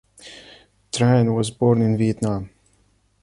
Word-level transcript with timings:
Tran 0.91 1.35
was 1.35 1.51
born 1.51 1.83
in 1.83 1.95
Vietnam. 1.95 2.49